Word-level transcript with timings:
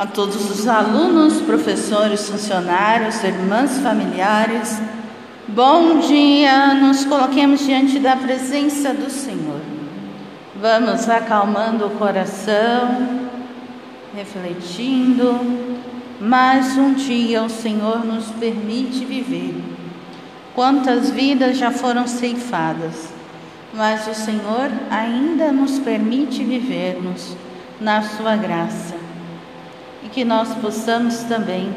a 0.00 0.06
todos 0.06 0.50
os 0.50 0.66
alunos, 0.66 1.42
professores, 1.42 2.26
funcionários, 2.26 3.22
irmãs, 3.22 3.80
familiares. 3.80 4.80
Bom 5.46 5.98
dia, 5.98 6.72
nos 6.72 7.04
coloquemos 7.04 7.60
diante 7.66 7.98
da 7.98 8.16
presença 8.16 8.94
do 8.94 9.10
Senhor. 9.10 9.60
Vamos 10.58 11.06
acalmando 11.06 11.84
o 11.84 11.90
coração, 11.90 13.28
refletindo. 14.16 15.38
Mais 16.18 16.78
um 16.78 16.94
dia 16.94 17.42
o 17.42 17.50
Senhor 17.50 18.02
nos 18.02 18.24
permite 18.30 19.04
viver. 19.04 19.54
Quantas 20.54 21.10
vidas 21.10 21.58
já 21.58 21.70
foram 21.70 22.06
ceifadas, 22.06 23.12
mas 23.74 24.08
o 24.08 24.14
Senhor 24.14 24.70
ainda 24.90 25.52
nos 25.52 25.78
permite 25.78 26.42
vivermos 26.42 27.36
na 27.78 28.00
Sua 28.00 28.34
graça 28.34 29.09
que 30.12 30.24
nós 30.24 30.54
possamos 30.56 31.18
também 31.24 31.74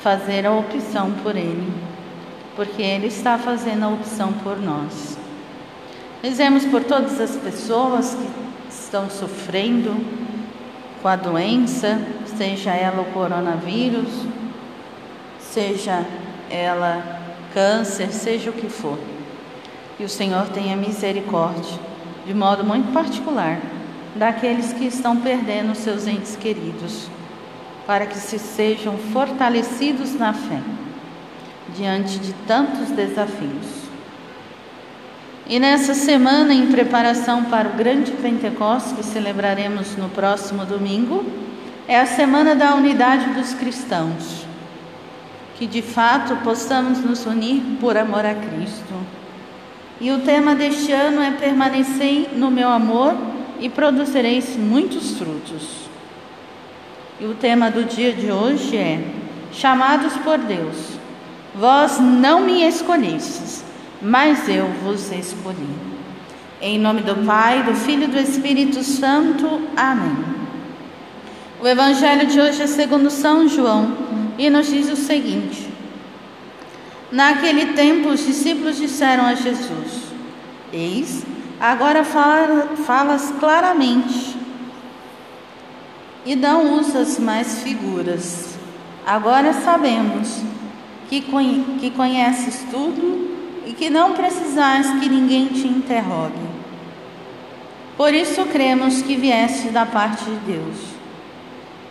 fazer 0.00 0.46
a 0.46 0.52
opção 0.52 1.12
por 1.22 1.36
Ele, 1.36 1.72
porque 2.54 2.82
Ele 2.82 3.08
está 3.08 3.36
fazendo 3.38 3.84
a 3.84 3.88
opção 3.88 4.32
por 4.32 4.60
nós. 4.60 5.18
Rezemos 6.22 6.64
por 6.64 6.84
todas 6.84 7.20
as 7.20 7.36
pessoas 7.36 8.14
que 8.14 8.72
estão 8.72 9.10
sofrendo 9.10 9.94
com 11.02 11.08
a 11.08 11.16
doença, 11.16 12.00
seja 12.36 12.72
ela 12.72 13.02
o 13.02 13.12
coronavírus, 13.12 14.08
seja 15.40 16.04
ela 16.50 17.20
câncer, 17.52 18.12
seja 18.12 18.50
o 18.50 18.52
que 18.52 18.68
for. 18.68 18.98
Que 19.96 20.04
o 20.04 20.08
Senhor 20.08 20.46
tenha 20.48 20.76
misericórdia, 20.76 21.78
de 22.26 22.34
modo 22.34 22.64
muito 22.64 22.92
particular, 22.92 23.58
daqueles 24.14 24.72
que 24.72 24.86
estão 24.86 25.16
perdendo 25.16 25.74
seus 25.74 26.06
entes 26.06 26.36
queridos, 26.36 27.08
para 27.86 28.06
que 28.06 28.18
se 28.18 28.38
sejam 28.38 28.98
fortalecidos 29.12 30.14
na 30.14 30.32
fé 30.32 30.60
diante 31.74 32.18
de 32.18 32.32
tantos 32.46 32.90
desafios. 32.90 33.86
E 35.48 35.60
nessa 35.60 35.94
semana, 35.94 36.52
em 36.52 36.66
preparação 36.66 37.44
para 37.44 37.68
o 37.68 37.72
grande 37.72 38.10
Pentecostes 38.10 38.92
que 38.92 39.04
celebraremos 39.04 39.96
no 39.96 40.08
próximo 40.08 40.64
domingo, 40.64 41.24
é 41.86 42.00
a 42.00 42.06
semana 42.06 42.56
da 42.56 42.74
unidade 42.74 43.30
dos 43.30 43.54
cristãos. 43.54 44.44
Que 45.56 45.66
de 45.66 45.82
fato 45.82 46.36
possamos 46.42 46.98
nos 46.98 47.24
unir 47.26 47.62
por 47.80 47.96
amor 47.96 48.26
a 48.26 48.34
Cristo. 48.34 48.94
E 50.00 50.10
o 50.10 50.18
tema 50.20 50.54
deste 50.54 50.92
ano 50.92 51.22
é 51.22 51.30
permanecer 51.30 52.30
no 52.34 52.50
meu 52.50 52.68
amor 52.68 53.14
e 53.60 53.68
produzireis 53.68 54.56
muitos 54.56 55.16
frutos. 55.16 55.85
E 57.18 57.24
o 57.24 57.34
tema 57.34 57.70
do 57.70 57.84
dia 57.84 58.12
de 58.12 58.30
hoje 58.30 58.76
é: 58.76 59.02
Chamados 59.52 60.12
por 60.18 60.38
Deus, 60.38 60.76
vós 61.54 61.98
não 61.98 62.40
me 62.40 62.62
escolhestes, 62.62 63.64
mas 64.02 64.48
eu 64.48 64.66
vos 64.82 65.10
escolhi. 65.10 65.96
Em 66.60 66.78
nome 66.78 67.02
do 67.02 67.14
Pai, 67.26 67.62
do 67.62 67.74
Filho 67.74 68.04
e 68.04 68.08
do 68.08 68.18
Espírito 68.18 68.82
Santo. 68.82 69.62
Amém. 69.76 70.24
O 71.60 71.66
Evangelho 71.66 72.26
de 72.26 72.40
hoje 72.40 72.62
é 72.62 72.66
segundo 72.66 73.10
São 73.10 73.48
João 73.48 73.96
e 74.38 74.50
nos 74.50 74.66
diz 74.66 74.90
o 74.90 74.96
seguinte: 74.96 75.68
Naquele 77.10 77.72
tempo, 77.72 78.10
os 78.10 78.26
discípulos 78.26 78.76
disseram 78.76 79.24
a 79.24 79.34
Jesus: 79.34 80.12
Eis, 80.72 81.24
Agora 81.58 82.04
fala, 82.04 82.76
falas 82.84 83.32
claramente 83.40 84.35
e 86.26 86.36
não 86.36 86.78
usas 86.78 87.18
mais 87.18 87.62
figuras. 87.62 88.58
Agora 89.06 89.54
sabemos 89.54 90.42
que, 91.08 91.22
que 91.80 91.90
conheces 91.92 92.66
tudo 92.70 93.64
e 93.64 93.72
que 93.72 93.88
não 93.88 94.12
precisais 94.12 94.90
que 94.98 95.08
ninguém 95.08 95.46
te 95.46 95.66
interrogue. 95.66 96.34
Por 97.96 98.12
isso 98.12 98.44
cremos 98.46 99.00
que 99.00 99.16
vieste 99.16 99.68
da 99.70 99.86
parte 99.86 100.24
de 100.24 100.36
Deus. 100.52 100.76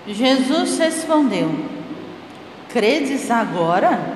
Jesus 0.07 0.77
respondeu: 0.77 1.49
Credes 2.69 3.31
agora? 3.31 4.15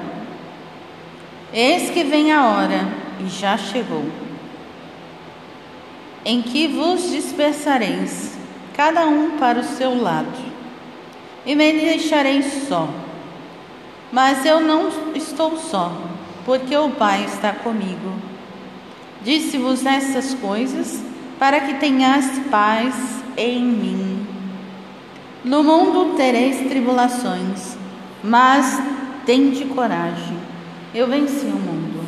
Eis 1.52 1.90
que 1.90 2.04
vem 2.04 2.32
a 2.32 2.46
hora 2.46 2.88
e 3.20 3.28
já 3.28 3.58
chegou 3.58 4.06
em 6.26 6.42
que 6.42 6.68
vos 6.68 7.10
dispersareis, 7.10 8.38
cada 8.80 9.06
um 9.08 9.32
para 9.32 9.60
o 9.60 9.64
seu 9.66 10.02
lado, 10.02 10.32
e 11.46 11.54
me 11.54 11.74
deixareis 11.74 12.66
só. 12.66 12.88
Mas 14.10 14.46
eu 14.46 14.62
não 14.62 14.88
estou 15.14 15.58
só, 15.58 15.92
porque 16.46 16.78
o 16.78 16.90
Pai 16.92 17.26
está 17.26 17.52
comigo. 17.52 18.14
Disse-vos 19.22 19.86
essas 19.86 20.34
coisas 20.36 21.04
para 21.38 21.60
que 21.60 21.74
tenhais 21.74 22.40
paz 22.50 22.96
em 23.36 23.62
mim. 23.62 24.26
No 25.44 25.62
mundo 25.62 26.16
tereis 26.16 26.66
tribulações, 26.70 27.78
mas 28.24 28.82
tende 29.26 29.66
coragem. 29.66 30.38
Eu 30.96 31.08
venci 31.08 31.48
o 31.48 31.50
mundo. 31.50 32.08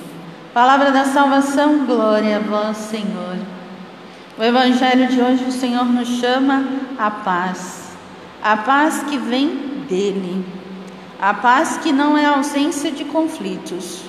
Palavra 0.54 0.90
da 0.90 1.04
salvação, 1.04 1.86
glória 1.86 2.38
a 2.38 2.40
vós, 2.40 2.78
Senhor. 2.78 3.51
O 4.38 4.44
Evangelho 4.44 5.08
de 5.08 5.22
hoje, 5.22 5.44
o 5.44 5.52
Senhor 5.52 5.84
nos 5.84 6.08
chama 6.08 6.66
a 6.98 7.12
paz, 7.12 7.92
a 8.42 8.56
paz 8.56 9.04
que 9.04 9.18
vem 9.18 9.50
dele, 9.90 10.46
a 11.20 11.34
paz 11.34 11.78
que 11.78 11.92
não 11.92 12.18
é 12.18 12.26
ausência 12.26 12.92
de 12.92 13.04
conflitos, 13.04 14.04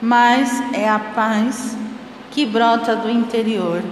mas 0.00 0.62
é 0.74 0.86
a 0.86 0.98
paz 0.98 1.74
que 2.30 2.44
brota 2.44 2.94
do 2.94 3.08
interior. 3.08 3.82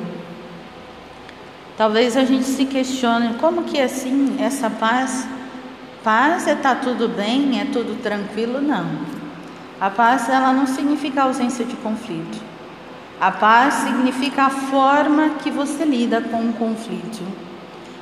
Talvez 1.79 2.15
a 2.15 2.27
gente 2.27 2.45
se 2.45 2.67
questione 2.67 3.35
como 3.41 3.65
que 3.65 3.79
é 3.79 3.85
assim 3.85 4.37
essa 4.39 4.69
paz? 4.69 5.27
Paz 6.05 6.47
é 6.47 6.55
tá 6.55 6.75
tudo 6.75 7.09
bem, 7.09 7.59
é 7.59 7.65
tudo 7.65 8.01
tranquilo? 8.03 8.61
Não. 8.61 8.87
A 9.81 9.89
paz 9.89 10.29
ela 10.29 10.53
não 10.53 10.67
significa 10.67 11.23
ausência 11.23 11.65
de 11.65 11.75
conflito. 11.77 12.54
A 13.21 13.31
paz 13.31 13.75
significa 13.75 14.45
a 14.45 14.51
forma 14.51 15.31
que 15.43 15.51
você 15.51 15.85
lida 15.85 16.21
com 16.21 16.49
o 16.49 16.53
conflito. 16.53 17.23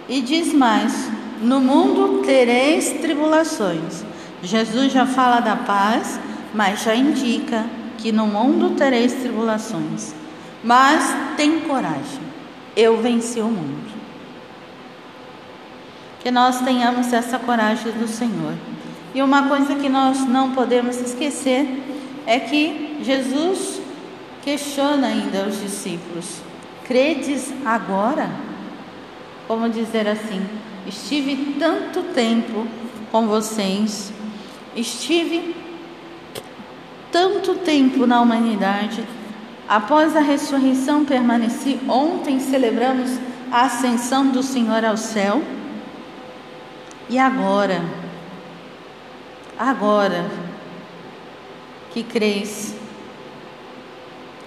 E 0.09 0.21
diz 0.21 0.53
mais: 0.53 1.11
no 1.43 1.61
mundo 1.61 2.23
tereis 2.25 2.91
tribulações. 3.00 4.05
Jesus 4.43 4.93
já 4.93 5.06
fala 5.06 5.41
da 5.41 5.56
paz, 5.56 6.19
mas 6.55 6.83
já 6.83 6.95
indica 6.95 7.67
que 7.99 8.11
no 8.11 8.27
mundo 8.27 8.77
tereis 8.77 9.12
tribulações. 9.15 10.15
Mas 10.62 11.15
tem 11.37 11.61
coragem, 11.61 12.21
eu 12.77 13.01
venci 13.01 13.41
o 13.41 13.49
mundo. 13.49 13.93
Que 16.21 16.31
nós 16.31 16.61
tenhamos 16.61 17.12
essa 17.12 17.39
coragem 17.39 17.93
do 17.93 18.06
Senhor. 18.06 18.55
E 19.15 19.21
uma 19.21 19.49
coisa 19.49 19.75
que 19.75 19.89
nós 19.89 20.27
não 20.27 20.53
podemos 20.53 21.01
esquecer 21.01 21.83
é 22.27 22.39
que 22.39 22.99
Jesus 23.03 23.81
Questiona 24.42 25.06
ainda 25.06 25.47
os 25.47 25.60
discípulos: 25.60 26.42
Credes 26.84 27.53
agora? 27.64 28.28
Como 29.47 29.69
dizer 29.69 30.08
assim: 30.08 30.44
Estive 30.86 31.54
tanto 31.58 32.03
tempo 32.12 32.66
com 33.12 33.28
vocês, 33.28 34.12
estive 34.75 35.54
tanto 37.12 37.54
tempo 37.56 38.04
na 38.04 38.20
humanidade. 38.20 39.04
Após 39.69 40.16
a 40.16 40.20
ressurreição, 40.20 41.04
permaneci. 41.04 41.78
Ontem 41.88 42.41
celebramos 42.41 43.10
a 43.50 43.62
ascensão 43.62 44.26
do 44.28 44.42
Senhor 44.42 44.84
ao 44.84 44.97
céu. 44.97 45.41
E 47.09 47.16
agora? 47.16 47.80
Agora 49.56 50.28
que 51.92 52.03
crês 52.03 52.82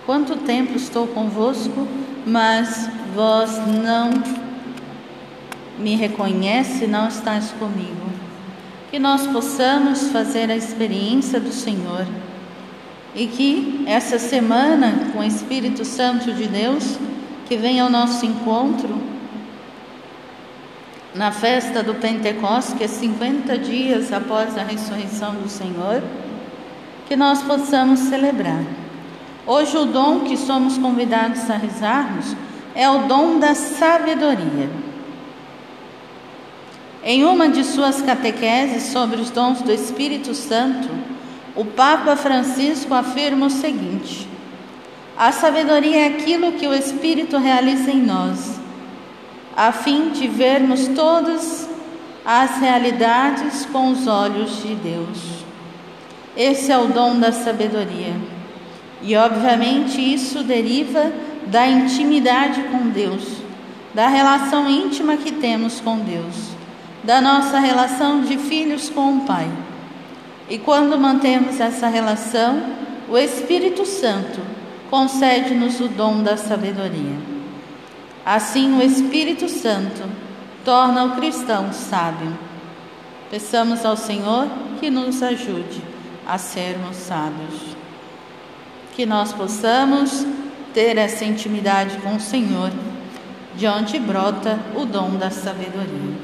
Quanto 0.05 0.35
tempo 0.37 0.77
estou 0.77 1.07
convosco, 1.07 1.87
mas 2.25 2.89
vós 3.15 3.57
não 3.67 4.11
me 5.79 5.95
reconhece, 5.95 6.85
não 6.85 7.07
estás 7.07 7.51
comigo. 7.51 8.05
Que 8.91 8.99
nós 8.99 9.25
possamos 9.27 10.09
fazer 10.09 10.51
a 10.51 10.55
experiência 10.55 11.39
do 11.39 11.51
Senhor 11.51 12.05
e 13.15 13.27
que 13.27 13.83
essa 13.87 14.19
semana, 14.19 15.09
com 15.11 15.19
o 15.19 15.23
Espírito 15.23 15.83
Santo 15.83 16.33
de 16.33 16.47
Deus, 16.47 16.97
que 17.47 17.57
venha 17.57 17.83
ao 17.83 17.89
nosso 17.89 18.25
encontro 18.25 19.01
na 21.15 21.31
festa 21.31 21.81
do 21.81 21.95
Pentecostes, 21.95 22.75
que 22.77 22.83
é 22.83 22.87
50 22.87 23.57
dias 23.57 24.11
após 24.11 24.57
a 24.57 24.63
ressurreição 24.63 25.33
do 25.35 25.49
Senhor, 25.49 26.03
que 27.07 27.15
nós 27.15 27.41
possamos 27.41 28.01
celebrar. 28.01 28.84
Hoje, 29.47 29.77
o 29.77 29.85
dom 29.85 30.21
que 30.21 30.35
somos 30.35 30.77
convidados 30.77 31.49
a 31.51 31.55
rezarmos 31.55 32.35
é 32.73 32.89
o 32.89 33.07
dom 33.07 33.37
da 33.37 33.53
sabedoria. 33.53 34.69
Em 37.03 37.23
uma 37.23 37.47
de 37.47 37.63
suas 37.63 38.01
catequeses 38.01 38.91
sobre 38.91 39.21
os 39.21 39.29
dons 39.29 39.61
do 39.61 39.71
Espírito 39.71 40.33
Santo, 40.33 40.89
o 41.55 41.63
Papa 41.63 42.15
Francisco 42.15 42.91
afirma 42.95 43.45
o 43.45 43.51
seguinte: 43.51 44.27
A 45.15 45.31
sabedoria 45.31 45.97
é 45.97 46.07
aquilo 46.07 46.53
que 46.53 46.67
o 46.67 46.73
Espírito 46.73 47.37
realiza 47.37 47.91
em 47.91 48.01
nós, 48.01 48.59
a 49.55 49.71
fim 49.71 50.09
de 50.09 50.27
vermos 50.27 50.87
todas 50.87 51.69
as 52.25 52.57
realidades 52.57 53.67
com 53.67 53.91
os 53.91 54.07
olhos 54.07 54.63
de 54.63 54.73
Deus. 54.73 55.19
Esse 56.35 56.71
é 56.71 56.77
o 56.79 56.87
dom 56.87 57.19
da 57.19 57.31
sabedoria. 57.31 58.34
E, 59.01 59.15
obviamente, 59.15 60.01
isso 60.01 60.43
deriva 60.43 61.11
da 61.47 61.67
intimidade 61.67 62.63
com 62.63 62.89
Deus, 62.89 63.23
da 63.93 64.07
relação 64.07 64.69
íntima 64.69 65.17
que 65.17 65.31
temos 65.31 65.79
com 65.79 65.99
Deus 65.99 66.55
da 67.05 67.21
nossa 67.21 67.59
relação 67.59 68.21
de 68.21 68.35
filhos 68.35 68.89
com 68.89 69.17
o 69.17 69.21
Pai. 69.21 69.47
E 70.49 70.57
quando 70.57 70.97
mantemos 70.97 71.59
essa 71.59 71.87
relação, 71.87 72.63
o 73.07 73.15
Espírito 73.17 73.85
Santo 73.85 74.41
concede-nos 74.89 75.79
o 75.79 75.87
dom 75.87 76.23
da 76.23 76.35
sabedoria. 76.35 77.15
Assim, 78.25 78.75
o 78.75 78.81
Espírito 78.81 79.47
Santo 79.47 80.03
torna 80.63 81.05
o 81.05 81.15
cristão 81.15 81.71
sábio. 81.71 82.35
Peçamos 83.29 83.85
ao 83.85 83.95
Senhor 83.95 84.47
que 84.79 84.89
nos 84.89 85.21
ajude 85.21 85.81
a 86.25 86.39
sermos 86.39 86.95
sábios. 86.95 87.75
Que 88.95 89.05
nós 89.05 89.33
possamos 89.33 90.25
ter 90.73 90.97
essa 90.97 91.25
intimidade 91.25 91.97
com 91.97 92.15
o 92.15 92.19
Senhor, 92.19 92.71
de 93.55 93.67
onde 93.67 93.99
brota 93.99 94.59
o 94.75 94.85
dom 94.85 95.11
da 95.11 95.29
sabedoria. 95.29 96.15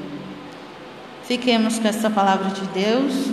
Fiquemos 1.24 1.78
com 1.78 1.88
essa 1.88 2.10
palavra 2.10 2.50
de 2.50 2.66
Deus, 2.68 3.30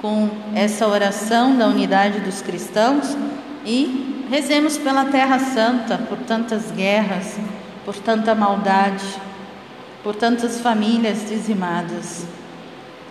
com 0.00 0.28
essa 0.54 0.88
oração 0.88 1.56
da 1.56 1.66
unidade 1.66 2.20
dos 2.20 2.42
cristãos 2.42 3.16
e 3.64 4.26
rezemos 4.30 4.78
pela 4.78 5.04
Terra 5.06 5.38
Santa, 5.38 5.98
por 5.98 6.18
tantas 6.18 6.70
guerras, 6.70 7.38
por 7.84 7.96
tanta 7.96 8.34
maldade, 8.34 9.04
por 10.02 10.14
tantas 10.14 10.60
famílias 10.60 11.28
dizimadas. 11.28 12.24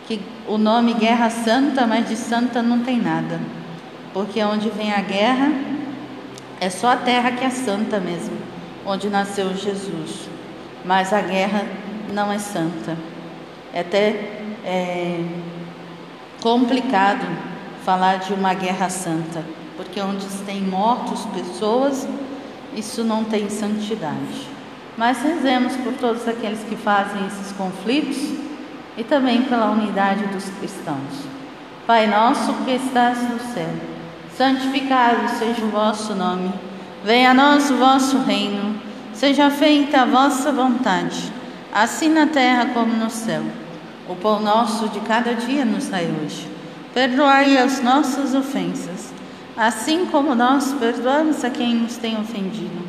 Que 0.08 0.20
o 0.48 0.58
nome 0.58 0.94
Guerra 0.96 1.30
Santa, 1.30 1.86
mas 1.86 2.08
de 2.08 2.16
santa 2.16 2.64
não 2.64 2.80
tem 2.80 3.00
nada, 3.00 3.40
porque 4.14 4.44
onde 4.44 4.70
vem 4.70 4.92
a 4.92 5.02
guerra 5.02 5.52
é 6.60 6.70
só 6.70 6.92
a 6.92 6.98
terra 6.98 7.32
que 7.32 7.46
é 7.46 7.50
santa 7.50 8.00
mesmo, 8.00 8.38
onde 8.86 9.10
nasceu 9.10 9.56
Jesus. 9.56 10.30
Mas 10.84 11.14
a 11.14 11.22
guerra 11.22 11.66
não 12.12 12.32
é 12.32 12.38
santa. 12.40 12.98
É 13.74 13.82
até 13.82 14.10
é, 14.66 15.24
complicado 16.42 17.26
falar 17.84 18.18
de 18.18 18.34
uma 18.34 18.54
guerra 18.54 18.90
santa, 18.90 19.44
porque 19.78 20.02
onde 20.02 20.26
tem 20.46 20.62
mortos, 20.62 21.26
pessoas, 21.28 22.08
isso 22.76 23.04
não 23.04 23.24
tem 23.24 23.50
santidade. 23.50 24.48
Mas 24.98 25.22
rezemos 25.22 25.76
por 25.78 25.94
todos 25.94 26.28
aqueles 26.28 26.60
que 26.64 26.76
fazem 26.76 27.26
esses 27.28 27.52
conflitos 27.54 28.18
e 28.98 29.04
também 29.04 29.44
pela 29.44 29.72
unidade 29.72 30.26
dos 30.26 30.46
cristãos. 30.60 31.24
Pai 31.88 32.06
nosso 32.06 32.54
que 32.66 32.72
estás 32.72 33.18
no 33.22 33.40
céu, 33.54 33.74
santificado 34.40 35.28
seja 35.38 35.62
o 35.66 35.68
vosso 35.68 36.16
nome. 36.16 36.50
Venha 37.04 37.32
a 37.32 37.34
nós 37.34 37.70
o 37.70 37.76
vosso 37.76 38.20
reino. 38.20 38.74
Seja 39.14 39.52
feita 39.52 40.04
a 40.04 40.06
vossa 40.06 40.50
vontade 40.50 41.30
assim 41.74 42.08
na 42.08 42.26
terra 42.26 42.68
como 42.68 42.94
no 42.94 43.10
céu. 43.10 43.44
O 44.08 44.16
pão 44.16 44.40
nosso 44.40 44.88
de 44.88 45.02
cada 45.02 45.34
dia 45.34 45.66
nos 45.66 45.90
dai 45.90 46.06
hoje. 46.06 46.48
Perdoai 46.94 47.58
as 47.58 47.84
nossas 47.84 48.34
ofensas, 48.34 49.14
assim 49.58 50.06
como 50.06 50.34
nós 50.34 50.72
perdoamos 50.72 51.44
a 51.44 51.50
quem 51.50 51.76
nos 51.76 51.98
tem 51.98 52.18
ofendido. 52.18 52.80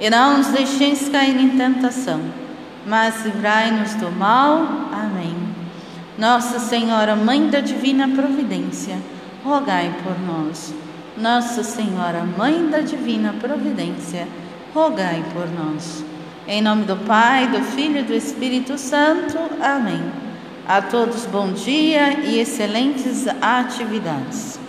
E 0.00 0.08
não 0.08 0.38
nos 0.38 0.46
deixeis 0.46 1.10
cair 1.10 1.38
em 1.38 1.58
tentação, 1.58 2.22
mas 2.86 3.22
livrai-nos 3.22 3.92
do 3.96 4.10
mal. 4.10 4.66
Amém. 4.90 5.36
Nossa 6.16 6.58
Senhora, 6.58 7.14
Mãe 7.14 7.50
da 7.50 7.60
Divina 7.60 8.08
Providência, 8.08 8.96
rogai 9.44 9.94
por 10.02 10.18
nós. 10.20 10.85
Nossa 11.16 11.62
Senhora, 11.62 12.24
Mãe 12.24 12.68
da 12.68 12.80
Divina 12.80 13.34
Providência, 13.40 14.28
rogai 14.74 15.24
por 15.32 15.48
nós. 15.50 16.04
Em 16.46 16.60
nome 16.60 16.84
do 16.84 16.94
Pai, 16.94 17.48
do 17.48 17.62
Filho 17.62 18.00
e 18.00 18.02
do 18.02 18.12
Espírito 18.12 18.76
Santo. 18.76 19.38
Amém. 19.62 20.02
A 20.68 20.82
todos 20.82 21.24
bom 21.24 21.52
dia 21.52 22.20
e 22.20 22.38
excelentes 22.38 23.26
atividades. 23.40 24.60